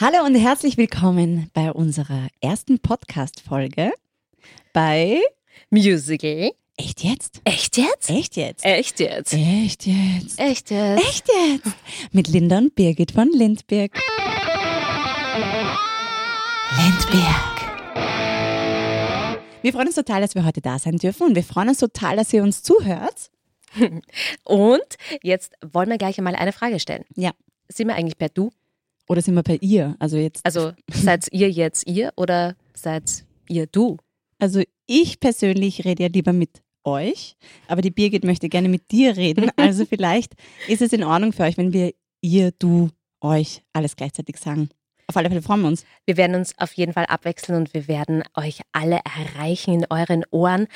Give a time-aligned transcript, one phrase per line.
[0.00, 3.92] Hallo und herzlich willkommen bei unserer ersten Podcast-Folge
[4.72, 5.20] bei
[5.68, 6.52] Musical.
[6.78, 7.42] Echt jetzt?
[7.44, 8.08] Echt jetzt?
[8.08, 8.64] Echt jetzt?
[8.64, 9.34] Echt jetzt?
[9.34, 10.38] Echt jetzt?
[10.38, 11.02] Echt jetzt?
[11.04, 11.76] Echt jetzt?
[12.12, 13.92] Mit Linda und Birgit von Lindberg.
[16.78, 17.60] Lindberg.
[19.60, 22.16] Wir freuen uns total, dass wir heute da sein dürfen und wir freuen uns total,
[22.16, 23.30] dass ihr uns zuhört.
[24.44, 27.04] Und jetzt wollen wir gleich einmal eine Frage stellen.
[27.16, 27.32] Ja.
[27.68, 28.50] Sind wir eigentlich per Du?
[29.10, 29.96] Oder sind wir bei ihr?
[29.98, 30.46] Also jetzt.
[30.46, 33.96] Also seid ihr jetzt ihr oder seid ihr du?
[34.38, 39.16] Also ich persönlich rede ja lieber mit euch, aber die Birgit möchte gerne mit dir
[39.16, 39.50] reden.
[39.56, 40.34] Also vielleicht
[40.68, 42.90] ist es in Ordnung für euch, wenn wir ihr, du,
[43.20, 44.68] euch alles gleichzeitig sagen.
[45.10, 45.84] Auf alle Fälle freuen wir uns.
[46.06, 50.22] Wir werden uns auf jeden Fall abwechseln und wir werden euch alle erreichen in euren
[50.30, 50.68] Ohren,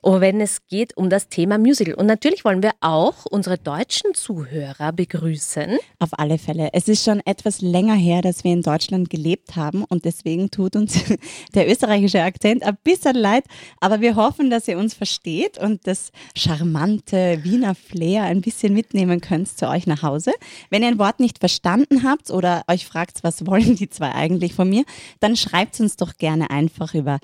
[0.00, 1.94] oh, wenn es geht um das Thema Musical.
[1.94, 5.76] Und natürlich wollen wir auch unsere deutschen Zuhörer begrüßen.
[5.98, 6.68] Auf alle Fälle.
[6.72, 10.76] Es ist schon etwas länger her, dass wir in Deutschland gelebt haben und deswegen tut
[10.76, 10.96] uns
[11.56, 13.42] der österreichische Akzent ein bisschen leid.
[13.80, 19.20] Aber wir hoffen, dass ihr uns versteht und das charmante Wiener Flair ein bisschen mitnehmen
[19.20, 20.30] könnt zu euch nach Hause.
[20.68, 24.54] Wenn ihr ein Wort nicht verstanden habt oder euch fragt, was wollen die zwei eigentlich
[24.54, 24.84] von mir,
[25.20, 27.18] dann schreibt uns doch gerne einfach über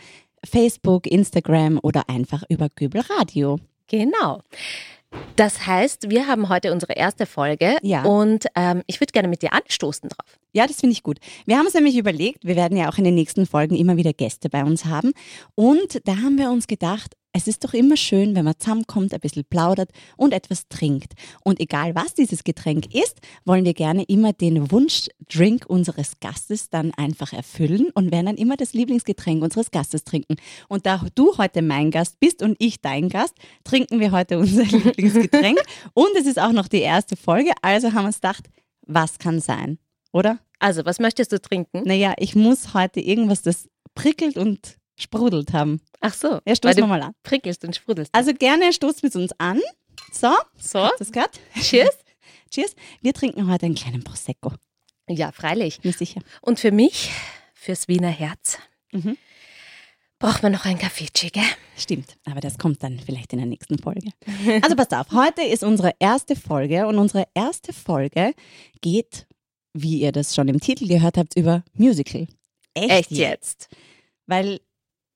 [0.45, 3.59] Facebook, Instagram oder einfach über Göbel Radio.
[3.89, 4.41] Genau.
[5.37, 8.03] Das heißt, wir haben heute unsere erste Folge Ja.
[8.05, 10.39] und ähm, ich würde gerne mit dir anstoßen drauf.
[10.53, 11.19] Ja, das finde ich gut.
[11.47, 14.13] Wir haben uns nämlich überlegt, wir werden ja auch in den nächsten Folgen immer wieder
[14.13, 15.13] Gäste bei uns haben.
[15.55, 19.21] Und da haben wir uns gedacht, es ist doch immer schön, wenn man zusammenkommt, ein
[19.21, 21.13] bisschen plaudert und etwas trinkt.
[21.45, 26.95] Und egal was dieses Getränk ist, wollen wir gerne immer den Wunschdrink unseres Gastes dann
[26.95, 30.37] einfach erfüllen und werden dann immer das Lieblingsgetränk unseres Gastes trinken.
[30.69, 34.65] Und da du heute mein Gast bist und ich dein Gast, trinken wir heute unser
[34.65, 35.61] Lieblingsgetränk.
[35.93, 38.49] Und es ist auch noch die erste Folge, also haben wir uns gedacht,
[38.87, 39.79] was kann sein,
[40.11, 40.39] oder?
[40.59, 41.83] Also, was möchtest du trinken?
[41.85, 45.81] Naja, ich muss heute irgendwas, das prickelt und sprudelt haben.
[46.01, 47.13] Ach so, Ja, stoßen wir mal an.
[47.23, 48.15] prickelst und sprudelst.
[48.15, 49.61] Also gerne stoßt mit uns an.
[50.13, 51.39] So, So, habt das gehört?
[51.61, 51.97] cheers.
[52.51, 52.75] Cheers.
[53.03, 54.53] Wir trinken heute einen kleinen Prosecco.
[55.09, 55.83] Ja, freilich.
[55.85, 56.21] Mir sicher.
[56.41, 57.11] Und für mich,
[57.55, 58.59] fürs Wiener Herz,
[58.93, 59.17] Mhm.
[60.19, 61.43] braucht man noch ein Kaffeechi, gell?
[61.77, 64.11] Stimmt, aber das kommt dann vielleicht in der nächsten Folge.
[64.63, 68.33] Also passt auf, heute ist unsere erste Folge und unsere erste Folge
[68.81, 69.27] geht,
[69.75, 72.29] wie ihr das schon im Titel gehört habt, über Musical.
[72.75, 73.69] Echt jetzt?
[74.27, 74.61] Weil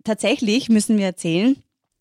[0.04, 1.56] tatsächlich müssen wir erzählen,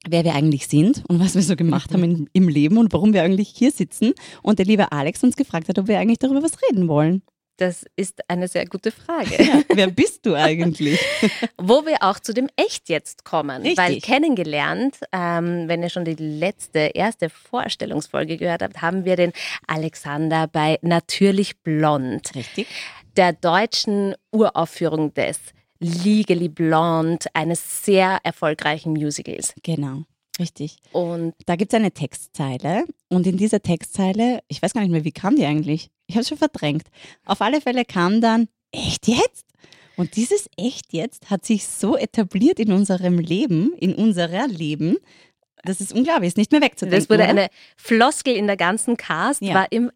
[0.08, 3.14] wer wir eigentlich sind und was wir so gemacht haben in, im Leben und warum
[3.14, 4.14] wir eigentlich hier sitzen.
[4.42, 7.22] Und der liebe Alex uns gefragt hat, ob wir eigentlich darüber was reden wollen.
[7.60, 9.44] Das ist eine sehr gute Frage.
[9.44, 10.98] Ja, wer bist du eigentlich?
[11.58, 13.64] Wo wir auch zu dem Echt jetzt kommen.
[13.64, 13.78] Richtig.
[13.78, 19.34] Weil kennengelernt, ähm, wenn ihr schon die letzte, erste Vorstellungsfolge gehört habt, haben wir den
[19.68, 22.68] Alexander bei Natürlich Blond, Richtig.
[23.18, 25.40] der deutschen Uraufführung des
[25.80, 29.54] Legally Blonde, eines sehr erfolgreichen Musicals.
[29.64, 30.04] Genau,
[30.40, 30.78] richtig.
[30.92, 35.06] Und Da gibt es eine Textzeile und in dieser Textzeile, ich weiß gar nicht mehr,
[35.06, 35.90] wie kam die eigentlich?
[36.08, 36.84] Ich habe es schon verdrängt.
[37.26, 39.46] Auf alle Fälle kam dann, echt jetzt?
[39.96, 44.98] Und dieses echt jetzt hat sich so etabliert in unserem Leben, in unserer Leben,
[45.64, 47.00] das ist unglaublich, ist nicht mehr wegzudenken.
[47.02, 47.30] das wurde oder?
[47.32, 49.54] eine Floskel in der ganzen Cast, Ja.
[49.56, 49.92] war im,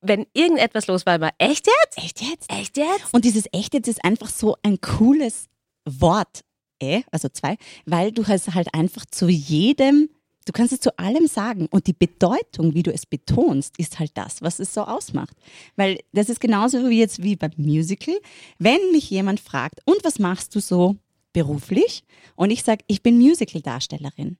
[0.00, 1.98] wenn irgendetwas los war, immer echt jetzt?
[1.98, 2.50] Echt jetzt?
[2.50, 3.12] Echt jetzt?
[3.12, 5.48] Und dieses echt jetzt ist einfach so ein cooles
[5.84, 6.42] Wort,
[6.80, 7.56] äh, also zwei,
[7.86, 10.08] weil du es halt einfach zu jedem,
[10.46, 14.12] du kannst es zu allem sagen und die Bedeutung, wie du es betonst, ist halt
[14.14, 15.36] das, was es so ausmacht.
[15.76, 18.18] Weil das ist genauso wie jetzt wie beim Musical,
[18.58, 20.96] wenn mich jemand fragt, und was machst du so
[21.32, 22.04] beruflich?
[22.36, 24.38] Und ich sage, ich bin Musical-Darstellerin.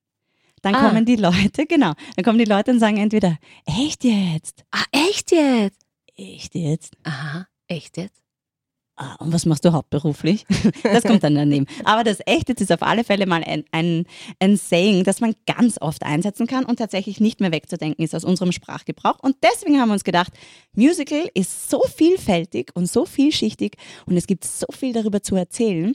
[0.62, 0.88] Dann Ah.
[0.88, 4.64] kommen die Leute, genau, dann kommen die Leute und sagen entweder, echt jetzt?
[4.70, 5.80] Ah, echt jetzt?
[6.16, 6.94] Echt jetzt?
[7.04, 8.20] Aha, echt jetzt?
[8.96, 10.44] Ah, und was machst du hauptberuflich?
[10.82, 11.64] Das kommt dann daneben.
[11.84, 14.04] Aber das Echte ist auf alle Fälle mal ein, ein,
[14.40, 18.24] ein Saying, das man ganz oft einsetzen kann und tatsächlich nicht mehr wegzudenken ist aus
[18.24, 19.18] unserem Sprachgebrauch.
[19.20, 20.32] Und deswegen haben wir uns gedacht,
[20.74, 25.94] Musical ist so vielfältig und so vielschichtig und es gibt so viel darüber zu erzählen.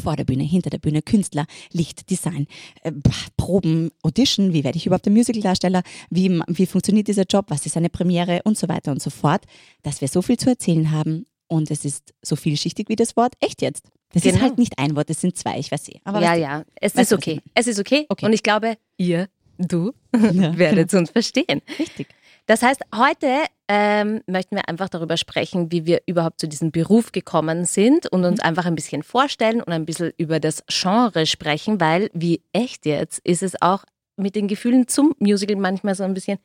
[0.00, 2.46] Vor der Bühne, hinter der Bühne, Künstler, Licht, Design,
[2.82, 2.92] äh,
[3.36, 7.76] Proben, Audition, wie werde ich überhaupt ein Musicaldarsteller, wie, wie funktioniert dieser Job, was ist
[7.76, 9.44] eine Premiere und so weiter und so fort,
[9.82, 13.34] dass wir so viel zu erzählen haben und es ist so vielschichtig wie das Wort
[13.40, 13.86] echt jetzt.
[14.12, 14.42] Das ist Genau.
[14.44, 16.00] halt nicht ein Wort, es sind zwei, ich weiß eh.
[16.04, 17.40] Aber ja, ja, es ist okay.
[17.54, 18.06] Es ist okay.
[18.08, 18.26] Okay.
[18.26, 21.62] Und ich glaube, ihr, du, Ja, werdet uns verstehen.
[21.78, 22.08] Richtig.
[22.50, 27.12] Das heißt, heute ähm, möchten wir einfach darüber sprechen, wie wir überhaupt zu diesem Beruf
[27.12, 28.26] gekommen sind und Mhm.
[28.26, 32.86] uns einfach ein bisschen vorstellen und ein bisschen über das Genre sprechen, weil wie echt
[32.86, 33.84] jetzt ist es auch
[34.16, 36.38] mit den Gefühlen zum Musical manchmal so ein bisschen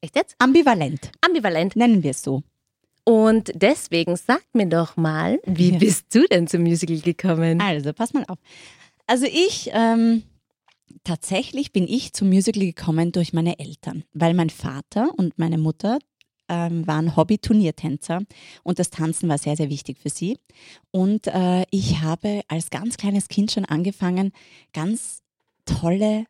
[0.00, 1.76] echt jetzt Ambivalent, ambivalent.
[1.76, 2.42] nennen wir es so.
[3.04, 5.78] Und deswegen sag mir doch mal, wie Ja.
[5.78, 7.60] bist du denn zum Musical gekommen?
[7.60, 8.38] Also, pass mal auf.
[9.06, 10.24] Also ich, ähm,
[11.02, 15.98] tatsächlich bin ich zum Musical gekommen durch meine Eltern, weil mein Vater und meine Mutter
[16.48, 18.22] ähm, waren Hobby-Turniertänzer
[18.62, 20.38] und das Tanzen war sehr, sehr wichtig für sie.
[20.90, 24.32] Und äh, ich habe als ganz kleines Kind schon angefangen,
[24.72, 25.22] ganz
[25.64, 26.26] tolle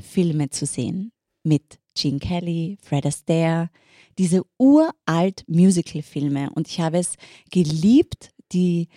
[0.00, 3.70] Filme zu sehen mit Gene Kelly, Fred Astaire,
[4.18, 6.50] diese uralt Musical-Filme.
[6.50, 7.14] Und ich habe es
[7.50, 8.88] geliebt, die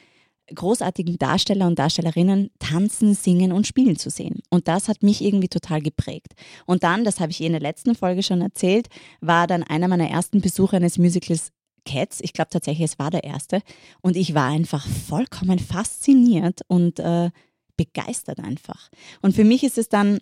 [0.53, 4.41] großartigen Darsteller und Darstellerinnen tanzen, singen und spielen zu sehen.
[4.49, 6.33] Und das hat mich irgendwie total geprägt.
[6.65, 8.87] Und dann, das habe ich eh in der letzten Folge schon erzählt,
[9.21, 11.51] war dann einer meiner ersten Besuche eines Musicals
[11.85, 12.19] Cats.
[12.21, 13.61] Ich glaube tatsächlich, es war der erste.
[14.01, 17.31] Und ich war einfach vollkommen fasziniert und äh,
[17.77, 18.89] begeistert einfach.
[19.21, 20.19] Und für mich ist es dann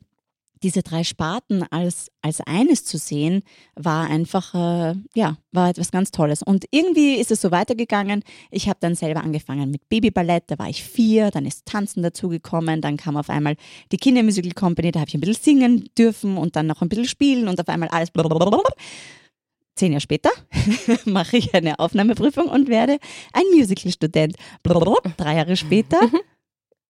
[0.63, 3.44] diese drei Sparten als, als eines zu sehen,
[3.75, 6.44] war einfach, äh, ja, war etwas ganz Tolles.
[6.44, 8.24] Und irgendwie ist es so weitergegangen.
[8.51, 12.81] Ich habe dann selber angefangen mit Babyballett, da war ich vier, dann ist Tanzen dazugekommen,
[12.81, 13.56] dann kam auf einmal
[13.92, 17.06] die Kindermusical Company, da habe ich ein bisschen singen dürfen und dann noch ein bisschen
[17.06, 18.62] spielen und auf einmal alles blablabla.
[19.75, 20.31] Zehn Jahre später
[21.06, 22.98] mache ich eine Aufnahmeprüfung und werde
[23.33, 24.36] ein Musical-Student.
[25.18, 26.00] Drei Jahre später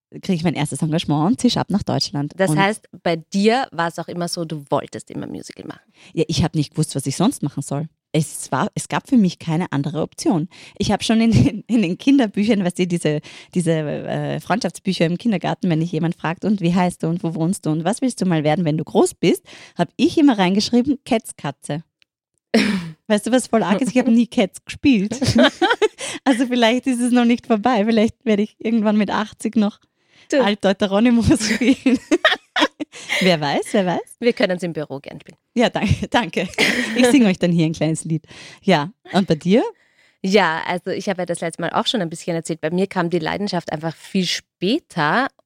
[0.09, 2.33] kriege ich mein erstes Engagement und zisch ab nach Deutschland.
[2.37, 5.91] Das und heißt, bei dir war es auch immer so, du wolltest immer Musical machen.
[6.13, 7.87] Ja, ich habe nicht gewusst, was ich sonst machen soll.
[8.13, 10.47] Es, war, es gab für mich keine andere Option.
[10.77, 13.19] Ich habe schon in den, in den Kinderbüchern, weißt du, diese,
[13.53, 17.35] diese äh, Freundschaftsbücher im Kindergarten, wenn dich jemand fragt, und wie heißt du und wo
[17.35, 19.43] wohnst du und was willst du mal werden, wenn du groß bist,
[19.77, 21.83] habe ich immer reingeschrieben, Kätzkatze.
[23.07, 23.91] Weißt du, was voll arg ist?
[23.91, 25.19] Ich habe nie Cats gespielt.
[26.25, 27.85] also vielleicht ist es noch nicht vorbei.
[27.85, 29.79] Vielleicht werde ich irgendwann mit 80 noch
[30.29, 30.55] Du.
[30.61, 31.99] Deuteronymous spielen.
[33.21, 34.15] wer weiß, wer weiß.
[34.19, 35.37] Wir können es im Büro gern spielen.
[35.55, 36.47] Ja, danke, danke.
[36.95, 38.25] Ich singe euch dann hier ein kleines Lied.
[38.61, 39.63] Ja, und bei dir?
[40.23, 42.59] Ja, also ich habe ja das letzte Mal auch schon ein bisschen erzählt.
[42.61, 44.46] Bei mir kam die Leidenschaft einfach viel später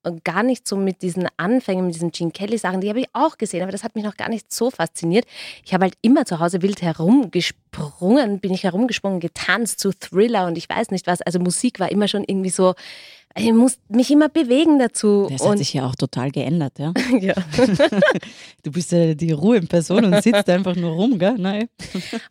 [0.03, 3.37] und gar nicht so mit diesen Anfängen, mit diesen Gene Kelly-Sachen, die habe ich auch
[3.37, 5.25] gesehen, aber das hat mich noch gar nicht so fasziniert.
[5.63, 10.57] Ich habe halt immer zu Hause wild herumgesprungen, bin ich herumgesprungen, getanzt zu Thriller und
[10.57, 11.21] ich weiß nicht was.
[11.21, 12.73] Also Musik war immer schon irgendwie so,
[13.37, 15.27] ich muss mich immer bewegen dazu.
[15.31, 16.91] Das hat sich ja auch total geändert, ja.
[17.19, 17.33] ja.
[18.63, 21.35] Du bist ja die Ruhe in Person und sitzt einfach nur rum, gell?
[21.37, 21.67] Nein.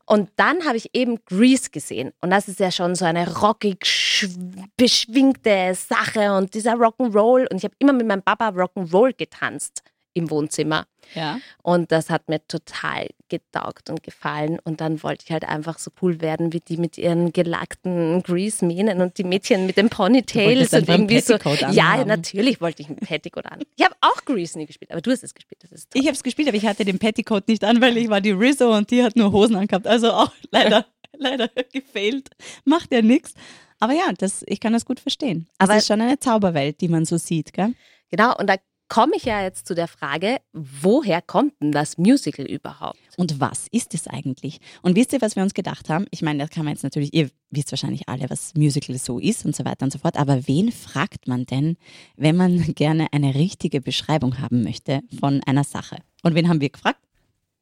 [0.07, 2.13] Und dann habe ich eben Grease gesehen.
[2.21, 4.29] Und das ist ja schon so eine rockig, schw-
[4.77, 7.49] beschwingte Sache und dieser Rock'n'Roll.
[7.51, 9.83] Und ich habe immer mit meinem Papa Rock'n'Roll getanzt
[10.13, 10.87] im Wohnzimmer.
[11.15, 11.39] Ja.
[11.63, 14.59] Und das hat mir total getaugt und gefallen.
[14.65, 19.01] Und dann wollte ich halt einfach so cool werden wie die mit ihren gelackten Grease-Mähnen
[19.01, 21.35] und die Mädchen mit den Ponytails und irgendwie so.
[21.39, 22.09] Petticoat Ja, anhaben.
[22.09, 23.61] natürlich wollte ich ein Petticoat an.
[23.77, 25.63] Ich habe auch Grease nie gespielt, aber du hast es gespielt.
[25.63, 26.01] Das ist toll.
[26.03, 28.33] Ich habe es gespielt, aber ich hatte den Petticoat nicht an, weil ich war die
[28.33, 29.87] Rizzo und die hat nur Hosen angehabt.
[29.87, 30.87] Also auch leider,
[31.17, 32.31] leider gefehlt.
[32.65, 33.35] Macht ja nichts.
[33.81, 35.49] Aber ja, das, ich kann das gut verstehen.
[35.59, 37.75] Aber es ist schon eine Zauberwelt, die man so sieht, gell?
[38.11, 38.57] Genau, und da
[38.91, 42.99] komme ich ja jetzt zu der Frage, woher kommt denn das Musical überhaupt?
[43.17, 44.59] Und was ist es eigentlich?
[44.83, 46.07] Und wisst ihr, was wir uns gedacht haben?
[46.11, 49.47] Ich meine, das kann man jetzt natürlich, ihr wisst wahrscheinlich alle, was Musical so ist
[49.47, 50.19] und so weiter und so fort.
[50.19, 51.77] Aber wen fragt man denn,
[52.17, 55.99] wenn man gerne eine richtige Beschreibung haben möchte von einer Sache?
[56.23, 57.01] Und wen haben wir gefragt?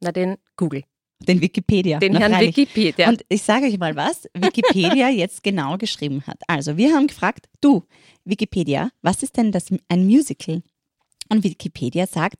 [0.01, 0.83] Na, den Google,
[1.27, 1.99] Den Wikipedia.
[1.99, 2.55] den Herrn freilich.
[2.55, 3.09] Wikipedia.
[3.09, 6.39] Und ich sage euch mal, was Wikipedia jetzt genau geschrieben hat.
[6.47, 7.83] Also, wir haben gefragt, du,
[8.23, 10.61] Wikipedia, was ist denn das, ein Musical?
[11.31, 12.37] Und Wikipedia sagt,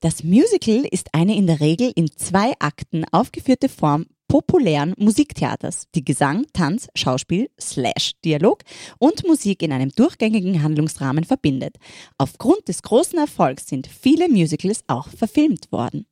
[0.00, 6.04] das Musical ist eine in der Regel in zwei Akten aufgeführte Form populären Musiktheaters, die
[6.04, 8.62] Gesang, Tanz, Schauspiel, Slash, Dialog
[8.98, 11.76] und Musik in einem durchgängigen Handlungsrahmen verbindet.
[12.18, 16.06] Aufgrund des großen Erfolgs sind viele Musicals auch verfilmt worden.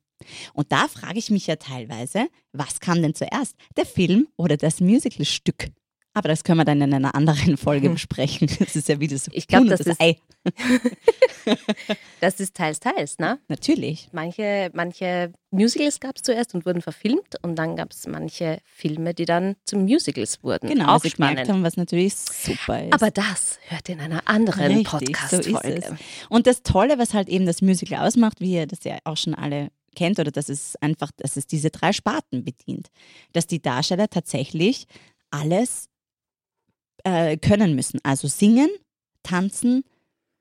[0.53, 4.79] Und da frage ich mich ja teilweise, was kam denn zuerst, der Film oder das
[4.79, 5.67] Musicalstück?
[6.13, 8.49] Aber das können wir dann in einer anderen Folge besprechen.
[8.59, 10.17] Das ist ja wieder so Ich glaub, Huhn und das ist- Ei.
[12.21, 13.39] das ist teils, teils, ne?
[13.47, 14.09] Natürlich.
[14.11, 19.13] Manche, manche Musicals gab es zuerst und wurden verfilmt und dann gab es manche Filme,
[19.13, 20.69] die dann zu Musicals wurden.
[20.69, 21.47] Genau, Auch was spannend.
[21.49, 22.93] haben, was natürlich super ist.
[22.93, 25.83] Aber das hört in einer anderen so Podcast-Folge.
[25.83, 25.93] es.
[26.29, 29.35] Und das Tolle, was halt eben das Musical ausmacht, wie ihr das ja auch schon
[29.35, 32.87] alle kennt, oder dass es einfach, dass es diese drei Sparten bedient.
[33.33, 34.85] Dass die Darsteller tatsächlich
[35.31, 35.89] alles
[37.03, 37.99] äh, können müssen.
[38.03, 38.69] Also singen,
[39.23, 39.83] tanzen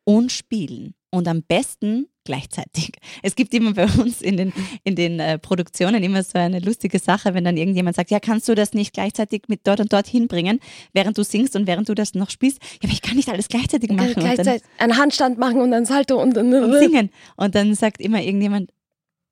[0.05, 0.95] und spielen.
[1.11, 2.91] Und am besten gleichzeitig.
[3.23, 4.53] Es gibt immer bei uns in den,
[4.85, 8.49] in den äh, Produktionen immer so eine lustige Sache, wenn dann irgendjemand sagt, ja, kannst
[8.49, 10.61] du das nicht gleichzeitig mit dort und dort hinbringen,
[10.93, 12.59] während du singst und während du das noch spielst?
[12.62, 14.09] Ja, aber ich kann nicht alles gleichzeitig machen.
[14.09, 17.11] Und dann- Gleichzeitig einen Handstand machen und einen Salto und, und, und singen.
[17.37, 18.71] Und dann sagt immer irgendjemand,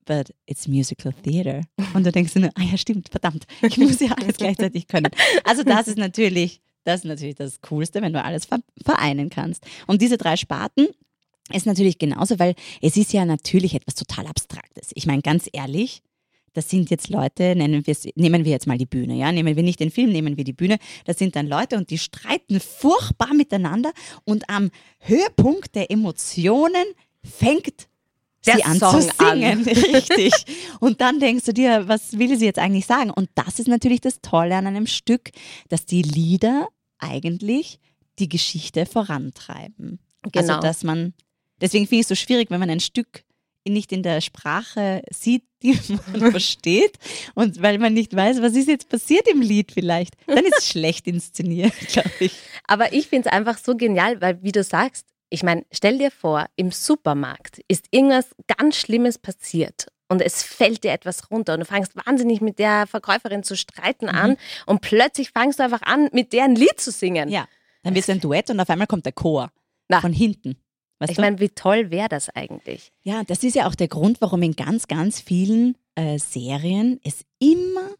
[0.04, 1.62] but it's musical theater.
[1.94, 5.10] Und du denkst nur, ah ja, stimmt, verdammt, ich muss ja alles gleichzeitig können.
[5.44, 8.46] Also das ist natürlich, das ist natürlich das Coolste, wenn du alles
[8.82, 9.64] vereinen kannst.
[9.86, 10.88] Und diese drei Sparten
[11.52, 14.90] ist natürlich genauso, weil es ist ja natürlich etwas total Abstraktes.
[14.94, 16.02] Ich meine, ganz ehrlich,
[16.54, 19.62] das sind jetzt Leute, nennen wir nehmen wir jetzt mal die Bühne, ja, nehmen wir
[19.62, 20.78] nicht den Film, nehmen wir die Bühne.
[21.04, 23.92] Das sind dann Leute und die streiten furchtbar miteinander
[24.24, 24.70] und am
[25.00, 26.84] Höhepunkt der Emotionen
[27.22, 27.88] fängt
[28.44, 29.64] sie an Song zu singen, an.
[29.64, 30.32] richtig.
[30.80, 33.10] Und dann denkst du dir, was will sie jetzt eigentlich sagen?
[33.10, 35.30] Und das ist natürlich das Tolle an einem Stück,
[35.68, 37.78] dass die Lieder eigentlich
[38.18, 39.98] die Geschichte vorantreiben.
[40.22, 40.54] Also, genau.
[40.54, 41.14] Also, dass man,
[41.60, 43.24] deswegen finde ich es so schwierig, wenn man ein Stück
[43.66, 46.98] nicht in der Sprache sieht, die man versteht
[47.34, 50.68] und weil man nicht weiß, was ist jetzt passiert im Lied vielleicht, dann ist es
[50.68, 52.32] schlecht inszeniert, glaube ich.
[52.66, 56.12] Aber ich finde es einfach so genial, weil wie du sagst, ich meine, stell dir
[56.12, 61.60] vor, im Supermarkt ist irgendwas ganz Schlimmes passiert und es fällt dir etwas runter und
[61.60, 64.14] du fängst wahnsinnig mit der Verkäuferin zu streiten mhm.
[64.14, 64.36] an
[64.66, 67.28] und plötzlich fängst du einfach an, mit der ein Lied zu singen.
[67.28, 67.48] Ja,
[67.82, 69.50] dann wird es ein Duett und auf einmal kommt der Chor
[69.88, 70.00] Na.
[70.00, 70.56] von hinten.
[71.00, 72.92] Weißt ich meine, wie toll wäre das eigentlich?
[73.02, 77.24] Ja, das ist ja auch der Grund, warum in ganz, ganz vielen äh, Serien es
[77.40, 77.90] immer,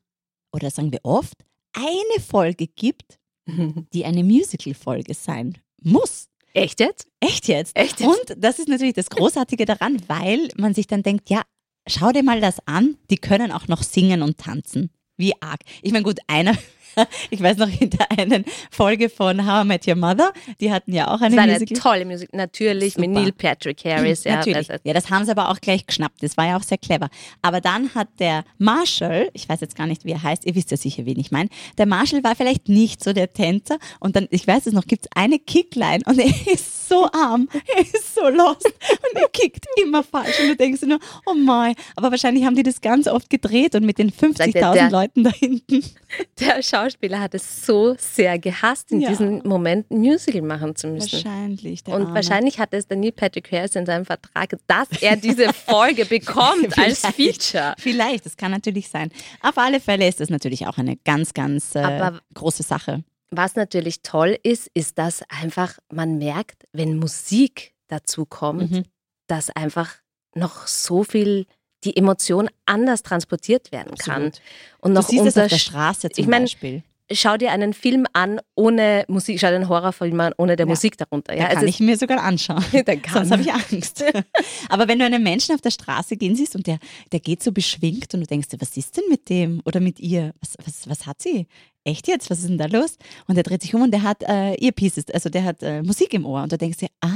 [0.52, 1.34] oder sagen wir oft,
[1.72, 6.28] eine Folge gibt, die eine Musical-Folge sein muss.
[6.54, 7.08] Echt jetzt?
[7.18, 7.76] Echt jetzt?
[7.76, 8.08] Echt jetzt?
[8.08, 11.42] Und das ist natürlich das Großartige daran, weil man sich dann denkt, ja,
[11.88, 14.90] schau dir mal das an, die können auch noch singen und tanzen.
[15.16, 15.61] Wie arg.
[15.82, 16.56] Ich meine, gut, einer
[17.30, 20.92] ich weiß noch in der einen Folge von How I Met Your Mother, die hatten
[20.92, 21.78] ja auch eine, das eine Musical.
[21.78, 23.08] tolle Musik, natürlich Super.
[23.08, 24.24] mit Neil Patrick Harris.
[24.24, 24.68] Ja, natürlich.
[24.84, 26.22] Ja, das haben sie aber auch gleich geschnappt.
[26.22, 27.08] Das war ja auch sehr clever.
[27.42, 30.70] Aber dann hat der Marshall, ich weiß jetzt gar nicht, wie er heißt, ihr wisst
[30.70, 31.48] ja sicher, wen ich meine,
[31.78, 35.06] der Marshall war vielleicht nicht so der Tänzer und dann, ich weiß es noch, gibt
[35.06, 39.66] es eine Kickline und er ist so arm, er ist so lost und er kickt
[39.82, 43.30] immer falsch und du denkst nur, oh mein, aber wahrscheinlich haben die das ganz oft
[43.30, 45.84] gedreht und mit den 50.000 Leuten da hinten.
[46.40, 49.08] Der Schauspieler hat es so sehr gehasst, in ja.
[49.08, 51.12] diesem Moment ein Musical machen zu müssen.
[51.12, 51.86] Wahrscheinlich.
[51.86, 52.14] Und Arme.
[52.14, 57.00] wahrscheinlich hat es Neil Patrick Harris in seinem Vertrag, dass er diese Folge bekommt als
[57.00, 57.74] Feature.
[57.78, 59.10] Vielleicht, das kann natürlich sein.
[59.40, 63.02] Auf alle Fälle ist das natürlich auch eine ganz, ganz äh, große Sache.
[63.30, 68.84] Was natürlich toll ist, ist, dass einfach man merkt, wenn Musik dazu kommt, mhm.
[69.26, 69.96] dass einfach
[70.34, 71.46] noch so viel
[71.84, 74.26] die Emotion anders transportiert werden kann.
[74.26, 74.40] Absolut.
[74.80, 77.72] Und noch du siehst es auf der Straße zum ich mein, Beispiel schau dir einen
[77.72, 80.70] Film an ohne Musik, schau dir einen Horrorfilm an ohne der ja.
[80.70, 81.36] Musik darunter.
[81.36, 82.64] Ja, kann ich mir sogar anschauen.
[83.12, 84.04] Sonst habe ich Angst.
[84.68, 86.78] Aber wenn du einen Menschen auf der Straße gehen siehst und der,
[87.12, 90.00] der geht so beschwingt und du denkst dir, was ist denn mit dem oder mit
[90.00, 90.32] ihr?
[90.40, 91.46] Was, was, was hat sie?
[91.84, 92.30] Echt jetzt?
[92.30, 92.96] Was ist denn da los?
[93.26, 96.14] Und er dreht sich um und der hat äh, Earpieces, also der hat äh, Musik
[96.14, 97.10] im Ohr und du denkst dir, ah,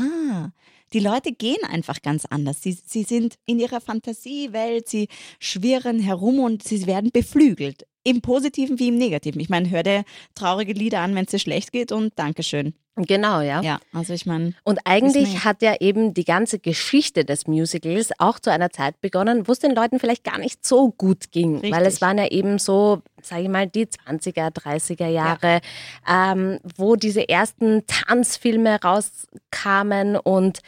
[0.93, 2.63] die Leute gehen einfach ganz anders.
[2.63, 7.87] Sie, sie sind in ihrer Fantasiewelt, sie schwirren herum und sie werden beflügelt.
[8.05, 9.41] Im Positiven wie im Negativen.
[9.41, 10.05] Ich meine, hör dir
[10.35, 12.75] traurige Lieder an, wenn es dir schlecht geht und Dankeschön.
[13.07, 13.61] Genau, ja.
[13.61, 14.55] Ja, also ich meine.
[14.65, 19.47] Und eigentlich hat ja eben die ganze Geschichte des Musicals auch zu einer Zeit begonnen,
[19.47, 21.55] wo es den Leuten vielleicht gar nicht so gut ging.
[21.55, 21.73] Richtig.
[21.73, 25.61] Weil es waren ja eben so, sage ich mal, die 20er, 30er Jahre,
[26.07, 26.33] ja.
[26.33, 30.61] ähm, wo diese ersten Tanzfilme rauskamen und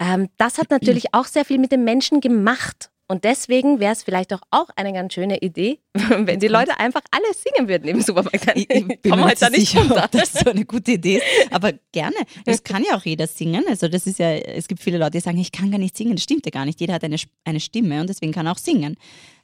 [0.00, 2.90] ähm, das hat natürlich auch sehr viel mit den Menschen gemacht.
[3.10, 7.00] Und deswegen wäre es vielleicht doch auch eine ganz schöne Idee, wenn die Leute einfach
[7.10, 8.52] alle singen würden im Supermarkt.
[8.54, 10.04] Ich, ich bin mir halt nicht sicher, runter.
[10.04, 11.24] ob das so eine gute Idee ist.
[11.50, 12.16] Aber gerne.
[12.44, 13.64] Das kann ja auch jeder singen.
[13.66, 16.16] Also das ist ja, es gibt viele Leute, die sagen, ich kann gar nicht singen.
[16.16, 16.80] Das stimmt ja gar nicht.
[16.80, 18.96] Jeder hat eine, eine Stimme und deswegen kann er auch singen.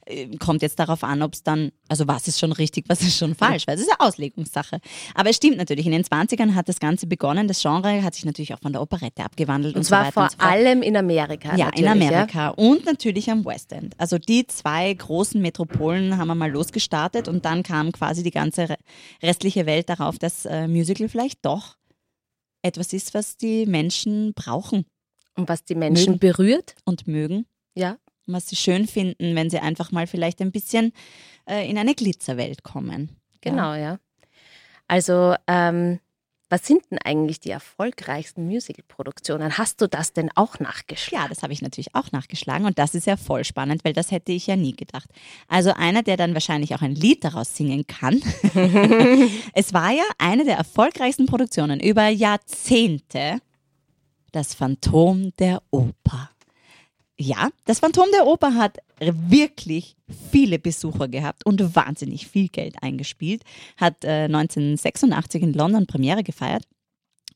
[0.06, 3.16] Äh, kommt jetzt darauf an, ob es dann, also was ist schon richtig, was ist
[3.16, 4.80] schon falsch, weil es ist ja Auslegungssache.
[5.14, 8.24] Aber es stimmt natürlich, in den 20ern hat das Ganze begonnen, das Genre hat sich
[8.24, 9.74] natürlich auch von der Operette abgewandelt.
[9.74, 11.56] Und, und zwar so vor und so allem in Amerika.
[11.56, 12.48] Ja, in Amerika ja.
[12.50, 13.94] und natürlich am West End.
[13.98, 18.76] Also die zwei großen Metropolen haben wir mal losgestartet und dann kam quasi die ganze
[19.22, 21.76] restliche Welt darauf, dass äh, Musical vielleicht doch
[22.62, 24.84] etwas ist, was die Menschen brauchen.
[25.36, 26.18] Und was die Menschen mögen.
[26.20, 26.74] berührt.
[26.84, 27.46] Und mögen.
[27.74, 27.96] Ja
[28.26, 30.92] was sie schön finden, wenn sie einfach mal vielleicht ein bisschen
[31.48, 33.16] äh, in eine Glitzerwelt kommen.
[33.40, 33.78] Genau, ja.
[33.78, 33.98] ja.
[34.88, 36.00] Also, ähm,
[36.50, 39.58] was sind denn eigentlich die erfolgreichsten Musical-Produktionen?
[39.58, 41.24] Hast du das denn auch nachgeschlagen?
[41.24, 44.10] Ja, das habe ich natürlich auch nachgeschlagen und das ist ja voll spannend, weil das
[44.10, 45.08] hätte ich ja nie gedacht.
[45.48, 48.16] Also einer, der dann wahrscheinlich auch ein Lied daraus singen kann.
[49.54, 53.40] es war ja eine der erfolgreichsten Produktionen über Jahrzehnte,
[54.30, 56.30] das Phantom der Oper.
[57.16, 59.96] Ja, das Phantom der Oper hat wirklich
[60.32, 63.42] viele Besucher gehabt und wahnsinnig viel Geld eingespielt.
[63.76, 66.64] Hat äh, 1986 in London Premiere gefeiert.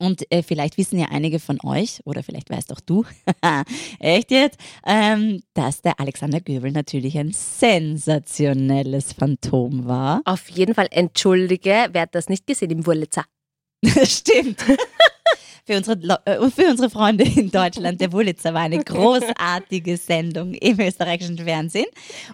[0.00, 3.04] Und äh, vielleicht wissen ja einige von euch, oder vielleicht weißt auch du,
[3.98, 10.22] echt jetzt, ähm, dass der Alexander Göbel natürlich ein sensationelles Phantom war.
[10.24, 13.24] Auf jeden Fall, entschuldige, wer hat das nicht gesehen im Wurlitzer?
[14.04, 14.64] Stimmt.
[15.68, 18.00] Für unsere, äh, für unsere Freunde in Deutschland.
[18.00, 21.86] Der Wulitzer war eine großartige Sendung im österreichischen Fernsehen.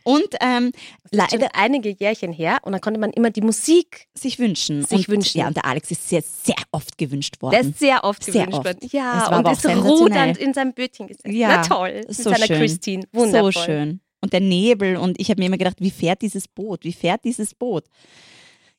[0.05, 0.71] Und ähm,
[1.11, 4.85] leider einige Jährchen her und dann konnte man immer die Musik sich wünschen.
[4.85, 5.39] Sich und, wünschen.
[5.39, 7.53] Ja, und der Alex ist sehr, sehr oft gewünscht worden.
[7.53, 8.67] Der ist sehr oft sehr gewünscht oft.
[8.67, 8.89] worden.
[8.93, 11.33] Ja, war und ist rudernd in seinem Bötchen gesessen.
[11.33, 12.05] Ja, Na toll.
[12.07, 12.59] Mit so seiner schön.
[12.59, 13.05] Christine.
[13.13, 13.53] Wundervoll.
[13.53, 14.01] So schön.
[14.21, 16.85] Und der Nebel und ich habe mir immer gedacht, wie fährt dieses Boot?
[16.85, 17.85] Wie fährt dieses Boot?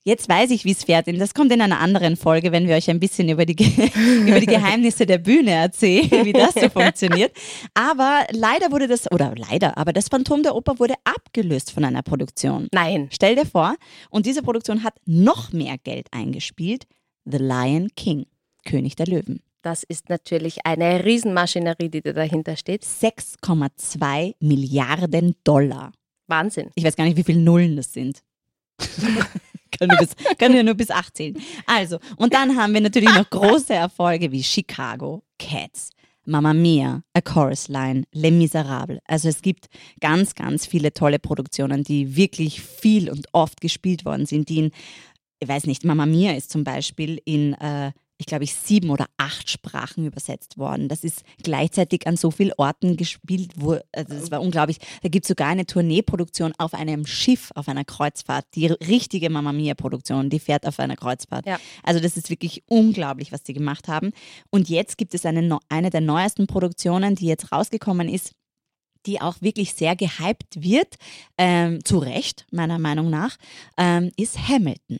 [0.08, 1.08] Jetzt weiß ich, wie es fährt.
[1.08, 3.56] Das kommt in einer anderen Folge, wenn wir euch ein bisschen über die,
[4.28, 7.36] über die Geheimnisse der Bühne erzählen, wie das so funktioniert.
[7.74, 12.04] Aber leider wurde das, oder leider, aber das Phantom der Oper wurde abgelöst von einer
[12.04, 12.68] Produktion.
[12.72, 13.10] Nein.
[13.12, 13.76] Stell dir vor,
[14.12, 16.86] und diese Produktion hat noch mehr Geld eingespielt.
[17.26, 18.28] The Lion King,
[18.64, 19.42] König der Löwen.
[19.64, 22.84] Das ist natürlich eine Riesenmaschinerie, die da dahinter steht.
[22.84, 25.92] 6,2 Milliarden Dollar.
[26.28, 26.70] Wahnsinn.
[26.76, 28.22] Ich weiß gar nicht, wie viele Nullen das sind.
[29.72, 31.38] kann, nur bis, kann ja nur bis 8 zählen.
[31.66, 35.90] Also, und dann haben wir natürlich noch große Erfolge wie Chicago, Cats,
[36.26, 39.00] Mamma Mia, A Chorus Line, Les Miserables.
[39.06, 39.68] Also es gibt
[40.00, 44.72] ganz, ganz viele tolle Produktionen, die wirklich viel und oft gespielt worden sind, die in,
[45.40, 49.08] ich weiß nicht, Mamma Mia ist zum Beispiel in äh, ich glaube, ich sieben oder
[49.18, 50.88] acht Sprachen übersetzt worden.
[50.88, 54.78] Das ist gleichzeitig an so vielen Orten gespielt, wo, also das war unglaublich.
[55.04, 58.46] Da gibt es sogar eine Tourneeproduktion auf einem Schiff, auf einer Kreuzfahrt.
[58.56, 61.46] Die richtige Mamma Mia-Produktion, die fährt auf einer Kreuzfahrt.
[61.46, 61.60] Ja.
[61.84, 64.12] Also das ist wirklich unglaublich, was die gemacht haben.
[64.50, 68.32] Und jetzt gibt es eine, eine der neuesten Produktionen, die jetzt rausgekommen ist,
[69.06, 70.96] die auch wirklich sehr gehypt wird,
[71.38, 73.38] ähm, zu Recht, meiner Meinung nach,
[73.78, 75.00] ähm, ist Hamilton.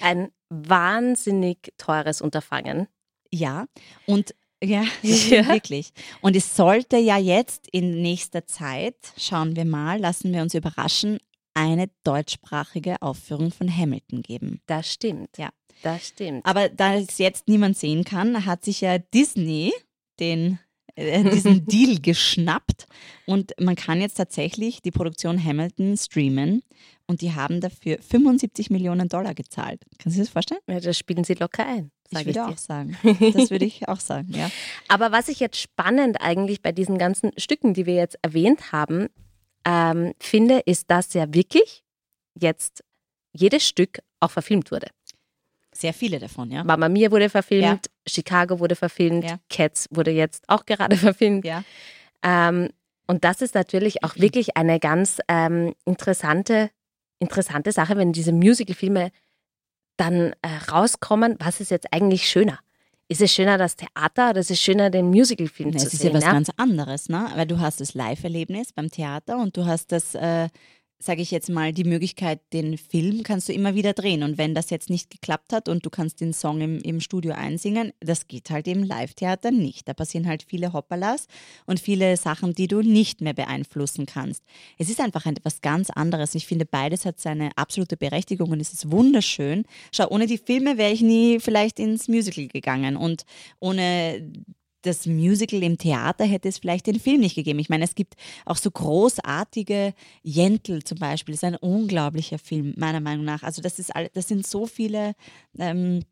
[0.00, 2.88] Ein wahnsinnig teures Unterfangen.
[3.30, 3.66] Ja,
[4.06, 5.48] und ja, Ja.
[5.48, 5.92] wirklich.
[6.20, 11.18] Und es sollte ja jetzt in nächster Zeit, schauen wir mal, lassen wir uns überraschen,
[11.54, 14.60] eine deutschsprachige Aufführung von Hamilton geben.
[14.66, 15.36] Das stimmt.
[15.38, 15.50] Ja.
[15.82, 16.46] Das stimmt.
[16.46, 19.72] Aber da es jetzt niemand sehen kann, hat sich ja Disney
[20.20, 20.58] den
[20.98, 22.86] diesen Deal geschnappt
[23.26, 26.62] und man kann jetzt tatsächlich die Produktion Hamilton streamen
[27.06, 29.82] und die haben dafür 75 Millionen Dollar gezahlt.
[29.98, 30.60] Kannst du dir das vorstellen?
[30.68, 31.90] Ja, das spielen sie locker ein.
[32.10, 32.48] Ich ich, würde dir.
[32.48, 32.96] auch sagen.
[33.02, 34.50] Das würde ich auch sagen, ja.
[34.88, 39.08] Aber was ich jetzt spannend eigentlich bei diesen ganzen Stücken, die wir jetzt erwähnt haben,
[39.64, 41.82] ähm, finde, ist, dass ja wirklich
[42.38, 42.84] jetzt
[43.32, 44.88] jedes Stück auch verfilmt wurde.
[45.74, 46.64] Sehr viele davon, ja.
[46.64, 49.38] Mama Mia wurde verfilmt, Chicago wurde verfilmt, Ja.
[49.48, 51.44] Cats wurde jetzt auch gerade verfilmt.
[51.44, 51.64] Ja.
[52.22, 52.70] Ähm,
[53.06, 56.70] und das ist natürlich auch wirklich eine ganz ähm, interessante,
[57.18, 59.10] interessante Sache, wenn diese Musicalfilme
[59.96, 61.36] dann äh, rauskommen.
[61.40, 62.58] Was ist jetzt eigentlich schöner?
[63.08, 66.12] Ist es schöner das Theater oder ist es schöner, den Musicalfilm zu es ist sehen?
[66.12, 66.32] ja was ja?
[66.32, 67.28] ganz anderes, ne?
[67.34, 70.48] Weil du hast das Live-Erlebnis beim Theater und du hast das, äh,
[71.02, 74.22] sage ich jetzt mal, die Möglichkeit, den Film kannst du immer wieder drehen.
[74.22, 77.32] Und wenn das jetzt nicht geklappt hat und du kannst den Song im, im Studio
[77.32, 79.88] einsingen, das geht halt im Live-Theater nicht.
[79.88, 81.26] Da passieren halt viele Hoppalas
[81.66, 84.44] und viele Sachen, die du nicht mehr beeinflussen kannst.
[84.78, 86.34] Es ist einfach etwas ganz anderes.
[86.34, 89.64] Ich finde, beides hat seine absolute Berechtigung und es ist wunderschön.
[89.92, 93.24] Schau, ohne die Filme wäre ich nie vielleicht ins Musical gegangen und
[93.58, 94.30] ohne
[94.82, 97.58] das Musical im Theater hätte es vielleicht den Film nicht gegeben.
[97.58, 98.14] Ich meine, es gibt
[98.44, 103.42] auch so großartige Jentl zum Beispiel, ist ein unglaublicher Film, meiner Meinung nach.
[103.42, 105.14] Also das ist das sind so viele
[105.58, 106.02] ähm,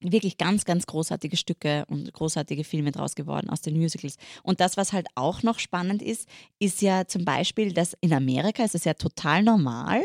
[0.00, 4.16] wirklich ganz, ganz großartige Stücke und großartige Filme draus geworden aus den Musicals.
[4.42, 8.64] Und das, was halt auch noch spannend ist, ist ja zum Beispiel, dass in Amerika
[8.64, 10.02] ist es ja total normal,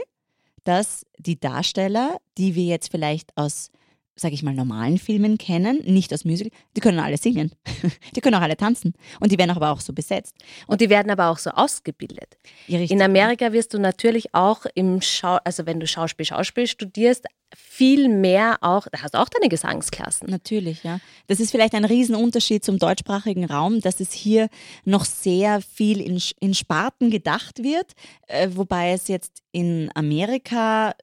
[0.64, 3.70] dass die Darsteller, die wir jetzt vielleicht aus
[4.16, 7.52] sage ich mal, normalen Filmen kennen, nicht aus Musical, die können alle singen.
[8.16, 8.94] Die können auch alle tanzen.
[9.20, 10.36] Und die werden aber auch so besetzt.
[10.68, 12.38] Und die werden aber auch so ausgebildet.
[12.68, 12.80] Ja.
[12.80, 17.26] In Amerika wirst du natürlich auch im Schau, also wenn du Schauspiel, Schauspiel studierst,
[17.56, 20.30] viel mehr auch, da hast du auch deine Gesangsklassen.
[20.30, 21.00] Natürlich, ja.
[21.28, 24.50] Das ist vielleicht ein Riesenunterschied zum deutschsprachigen Raum, dass es hier
[24.84, 27.92] noch sehr viel in, in Sparten gedacht wird,
[28.28, 30.96] äh, wobei es jetzt in Amerika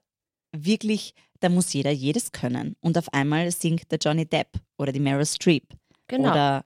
[0.51, 1.13] wirklich,
[1.43, 2.75] da muss jeder jedes können.
[2.79, 5.65] Und auf einmal singt der Johnny Depp oder die Meryl Streep
[6.07, 6.31] Genau.
[6.31, 6.63] oder,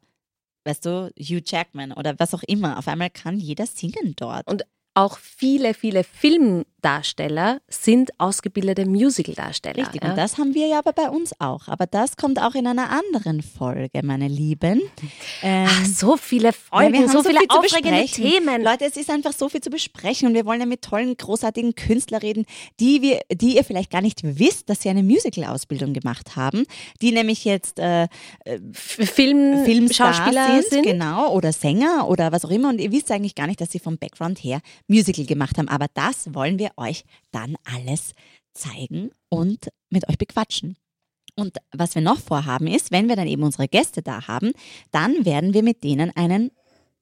[0.66, 2.78] weißt du, Hugh Jackman oder was auch immer.
[2.78, 4.48] Auf einmal kann jeder singen dort.
[4.48, 4.64] Und
[4.94, 6.04] auch viele, viele
[6.88, 9.78] Tanzdarsteller sind ausgebildete Musical-Darsteller.
[9.78, 10.10] Richtig, ja.
[10.10, 11.68] und das haben wir ja aber bei uns auch.
[11.68, 14.82] Aber das kommt auch in einer anderen Folge, meine Lieben.
[15.44, 18.06] Ähm, Ach, so viele ja, Folgen, wir haben so, viele viel aufregende.
[18.06, 18.64] Themen.
[18.64, 21.76] Leute, es ist einfach so viel zu besprechen und wir wollen ja mit tollen, großartigen
[21.76, 22.46] Künstlern reden,
[22.80, 26.66] die, wir, die ihr vielleicht gar nicht wisst, dass sie eine Musical-Ausbildung gemacht haben,
[27.02, 28.08] die nämlich jetzt äh,
[28.74, 30.84] Film, Filmstars Schauspieler sind, sind.
[30.84, 32.70] genau, oder Sänger oder was auch immer.
[32.70, 35.68] Und ihr wisst eigentlich gar nicht, dass sie vom Background her Musical gemacht haben.
[35.68, 38.14] Aber das wollen wir euch dann alles
[38.54, 40.78] zeigen und mit euch bequatschen.
[41.36, 44.54] Und was wir noch vorhaben ist, wenn wir dann eben unsere Gäste da haben,
[44.92, 46.52] dann werden wir mit denen einen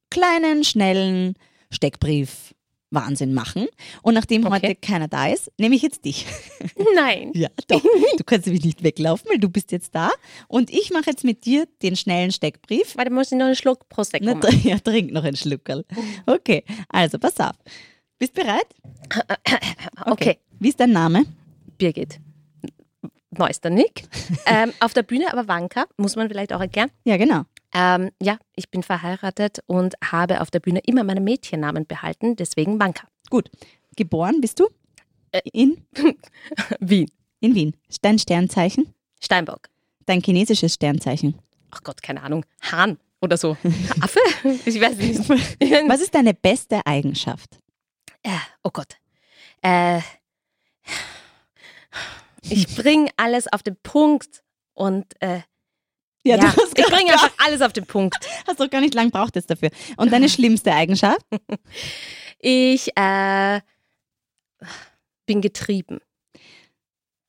[0.10, 1.36] kleinen, schnellen
[1.72, 2.54] Steckbrief
[2.92, 3.68] Wahnsinn machen.
[4.04, 4.54] Und nachdem Okay.
[4.56, 6.26] heute keiner da ist, nehme ich jetzt dich.
[6.96, 7.32] Nein.
[7.34, 7.82] Ja, doch.
[7.82, 10.12] Du kannst nämlich nicht weglaufen, weil du bist jetzt da.
[10.48, 12.96] Und ich mache jetzt mit dir den schnellen Steckbrief.
[12.96, 14.50] Warte, muss ich noch einen Schluck Prosecco Na, machen.
[14.50, 15.84] tr- ja, trink noch ein Schluckerl.
[16.26, 17.56] Okay, also pass auf.
[18.20, 18.68] Bist bereit?
[20.06, 21.26] Okay, Wie ist dein Name?
[21.78, 22.20] Birgit.
[23.32, 24.04] Neuester Nick.
[24.46, 26.90] ähm, auf der Bühne aber Wanka, muss man vielleicht auch erklären.
[27.04, 27.44] Ja, genau.
[27.74, 32.80] Ähm, ja, ich bin verheiratet und habe auf der Bühne immer meinen Mädchennamen behalten, deswegen
[32.80, 33.08] Wanka.
[33.30, 33.50] Gut.
[33.96, 34.68] Geboren bist du?
[35.32, 35.42] Äh.
[35.52, 35.86] In,
[36.80, 37.10] Wien.
[37.42, 37.76] in Wien.
[38.02, 38.94] Dein Sternzeichen?
[39.22, 39.70] Steinbock.
[40.06, 41.36] Dein chinesisches Sternzeichen.
[41.72, 42.46] Ach Gott, keine Ahnung.
[42.62, 43.58] Hahn oder so.
[44.02, 44.20] Affe?
[44.66, 45.28] Ich weiß nicht.
[45.90, 47.60] Was ist deine beste Eigenschaft?
[48.26, 48.98] Äh, oh Gott.
[49.62, 50.00] Äh,
[52.42, 55.42] ich bringe alles auf den Punkt und äh,
[56.24, 58.18] ja, du hast, ich bringe einfach alles auf den Punkt.
[58.48, 59.70] hast doch gar nicht lang braucht es dafür.
[59.98, 61.22] Und deine schlimmste Eigenschaft?
[62.40, 63.62] Ich äh,
[65.28, 66.00] bin getrieben.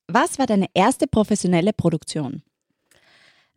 [0.09, 2.43] Was war deine erste professionelle Produktion?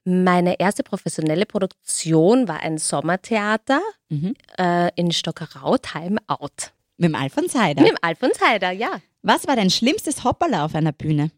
[0.04, 4.34] Meine erste professionelle Produktion war ein Sommertheater Mhm.
[4.58, 6.74] äh, in Stockerau, Time Out.
[7.00, 7.82] Mit dem Alfons Heider.
[7.82, 9.00] Mit dem Alfons Heider, ja.
[9.22, 11.32] Was war dein schlimmstes Hopperla auf einer Bühne?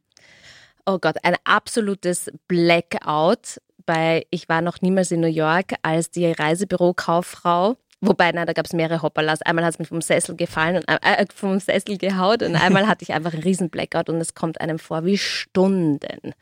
[0.87, 3.61] Oh Gott, ein absolutes Blackout.
[3.85, 7.77] Bei, ich war noch niemals in New York als die Reisebürokauffrau.
[8.03, 9.43] Wobei, nein, da gab es mehrere Hopperlas.
[9.43, 13.03] Einmal hat es mir vom Sessel gefallen und äh, vom Sessel gehaut und einmal hatte
[13.03, 16.33] ich einfach einen riesen Blackout und es kommt einem vor wie Stunden.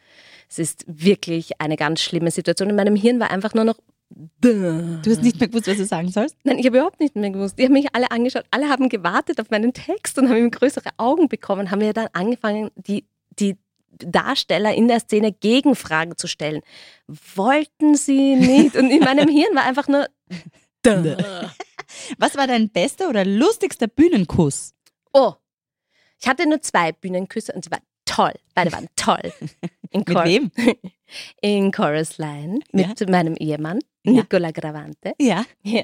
[0.50, 2.70] Es ist wirklich eine ganz schlimme Situation.
[2.70, 3.76] In meinem Hirn war einfach nur noch.
[4.42, 6.36] Du hast nicht mehr gewusst, was du sagen sollst?
[6.44, 7.60] Nein, ich habe überhaupt nicht mehr gewusst.
[7.60, 8.46] Die haben mich alle angeschaut.
[8.52, 11.70] Alle haben gewartet auf meinen Text und haben größere Augen bekommen.
[11.70, 13.06] Haben mir dann angefangen, die,
[13.40, 13.58] die
[13.92, 16.62] Darsteller in der Szene Gegenfragen zu stellen.
[17.08, 18.76] Wollten sie nicht?
[18.76, 20.08] Und in meinem Hirn war einfach nur.
[22.18, 24.74] Was war dein bester oder lustigster Bühnenkuss?
[25.14, 25.34] Oh,
[26.20, 28.34] ich hatte nur zwei Bühnenküsse und sie waren toll.
[28.54, 29.32] Beide waren toll.
[29.92, 30.52] In, Mit wem?
[31.42, 34.12] in Chorus Line mit meinem Ehemann, Ja.
[34.14, 35.14] Nicola Gravante.
[35.20, 35.46] Ja.
[35.64, 35.84] Ja.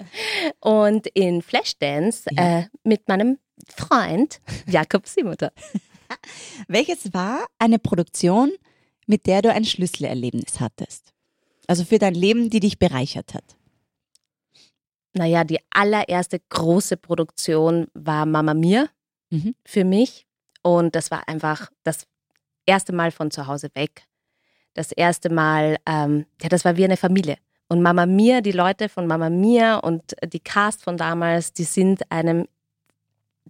[0.62, 2.60] Und in Flashdance Ja.
[2.60, 3.38] äh, mit meinem
[3.76, 5.52] Freund Jakob Simutter.
[6.68, 8.52] Welches war eine Produktion,
[9.08, 11.14] mit der du ein Schlüsselerlebnis hattest?
[11.68, 13.56] Also für dein Leben, die dich bereichert hat.
[15.14, 18.88] Naja, die allererste große Produktion war Mama Mia
[19.32, 19.56] Mhm.
[19.66, 20.26] für mich.
[20.62, 22.06] Und das war einfach das
[22.66, 24.04] erste Mal von zu Hause weg.
[24.74, 27.38] Das erste Mal, ähm, ja, das war wie eine Familie.
[27.68, 32.12] Und Mama Mia, die Leute von Mama Mia und die Cast von damals, die sind
[32.12, 32.48] einem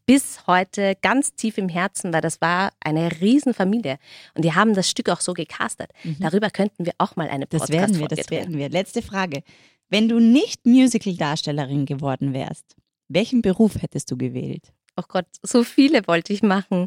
[0.06, 3.98] bis heute ganz tief im Herzen, weil das war eine Riesenfamilie.
[4.36, 5.92] Und die haben das Stück auch so gecastet.
[6.20, 7.50] Darüber könnten wir auch mal eine Mhm.
[7.50, 8.40] Das Podcast werden wir, das drehen.
[8.40, 8.70] werden wir.
[8.70, 9.44] Letzte Frage.
[9.90, 12.76] Wenn du nicht Musical-Darstellerin geworden wärst,
[13.08, 14.74] welchen Beruf hättest du gewählt?
[14.98, 16.86] Oh Gott, so viele wollte ich machen.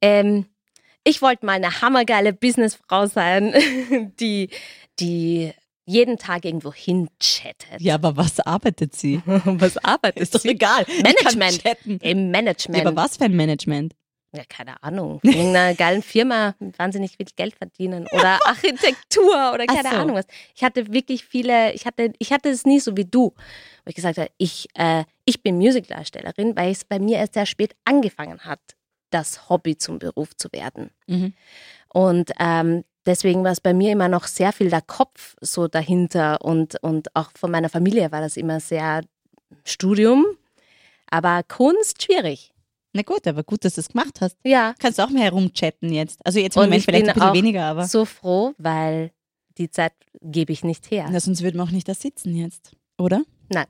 [0.00, 0.46] Ähm,
[1.04, 3.54] ich wollte mal eine hammergeile Businessfrau sein,
[4.20, 4.50] die,
[4.98, 5.52] die
[5.86, 7.80] jeden Tag irgendwo hinchattet.
[7.80, 9.22] Ja, aber was arbeitet sie?
[9.26, 10.50] Was arbeitet Ist doch sie?
[10.50, 10.84] egal.
[11.02, 12.02] Management.
[12.02, 12.82] Im Management.
[12.82, 13.94] Ja, aber was für ein Management?
[14.32, 15.18] Ja, keine Ahnung.
[15.22, 19.96] In irgendeiner geilen Firma wahnsinnig viel Geld verdienen oder Architektur oder keine so.
[19.96, 20.26] Ahnung was.
[20.54, 23.96] Ich hatte wirklich viele, ich hatte, ich hatte es nie so wie du, wo ich
[23.96, 28.40] gesagt habe, ich, äh, ich bin Musicaldarstellerin, weil es bei mir erst sehr spät angefangen
[28.40, 28.60] hat,
[29.10, 30.90] das Hobby zum Beruf zu werden.
[31.08, 31.34] Mhm.
[31.92, 36.42] Und ähm, deswegen war es bei mir immer noch sehr viel der Kopf so dahinter
[36.42, 39.02] und, und auch von meiner Familie war das immer sehr
[39.64, 40.26] Studium,
[41.10, 42.52] aber Kunst schwierig.
[42.92, 44.36] Na gut, aber gut, dass du es gemacht hast.
[44.44, 46.18] Ja, Kannst du auch mehr herumchatten jetzt.
[46.24, 49.12] Also jetzt im Und Moment ich vielleicht ein bisschen weniger, aber so froh, weil
[49.58, 51.08] die Zeit gebe ich nicht her.
[51.10, 53.22] na, sonst würden wir auch nicht da sitzen jetzt, oder?
[53.48, 53.66] Nein.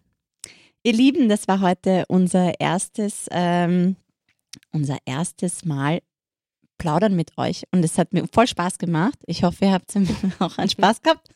[0.82, 3.96] Ihr Lieben, das war heute unser erstes, ähm,
[4.72, 6.00] unser erstes Mal
[6.80, 9.14] plaudern mit euch und es hat mir voll Spaß gemacht.
[9.26, 9.92] Ich hoffe, ihr habt
[10.40, 11.28] auch einen Spaß gehabt.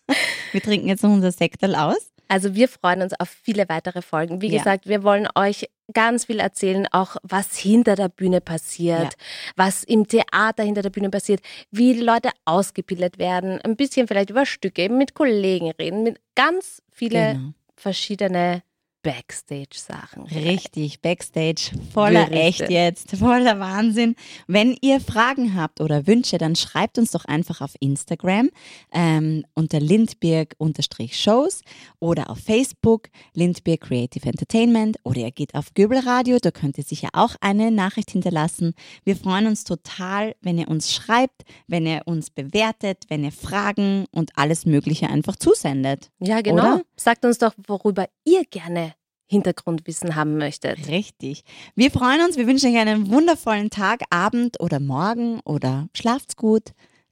[0.51, 4.41] Wir trinken jetzt noch unser Sektal aus Also wir freuen uns auf viele weitere Folgen.
[4.41, 4.59] Wie Ja.
[4.59, 9.19] gesagt, wir wollen euch ganz viel erzählen, auch was hinter der Bühne passiert, Ja.
[9.57, 14.31] was im Theater hinter der Bühne passiert, wie die Leute ausgebildet werden, ein bisschen vielleicht
[14.31, 17.53] über Stücke, eben mit Kollegen reden, mit ganz viele Genau.
[17.77, 18.63] verschiedene
[19.05, 20.23] Backstage-Sachen.
[20.35, 22.65] Richtig, Backstage, voller Gerüchte.
[22.65, 24.17] echt jetzt, voller Wahnsinn.
[24.49, 28.51] Wenn ihr Fragen habt oder Wünsche, dann schreibt uns doch einfach auf Instagram
[28.93, 31.61] ähm, unter lindberg-shows
[32.01, 36.85] oder auf Facebook Lindberg Creative Entertainment oder ihr geht auf Göbel Radio, da könnt ihr
[36.85, 38.73] sicher auch eine Nachricht hinterlassen.
[39.05, 44.07] Wir freuen uns total, wenn ihr uns schreibt, wenn ihr uns bewertet, wenn ihr Fragen
[44.13, 46.11] und alles Mögliche einfach zusendet.
[46.21, 46.77] Ja, genau.
[46.77, 46.83] Oder?
[46.97, 48.94] Sagt uns doch, worüber ihr gerne
[49.35, 50.89] Hintergrundwissen haben möchtet.
[50.89, 51.45] Richtig.
[51.75, 52.37] Wir freuen uns.
[52.37, 56.71] Wir wünschen euch einen wundervollen Tag, Abend oder Morgen oder schlaft's gut.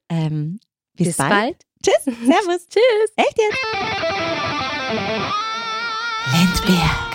[0.08, 0.60] Ähm,
[0.94, 1.30] bis, Bis bald.
[1.30, 1.56] bald.
[1.82, 2.04] Tschüss.
[2.24, 2.68] Servus.
[2.68, 3.12] Tschüss.
[3.16, 3.58] Echt jetzt?
[6.32, 7.11] Lindbeer.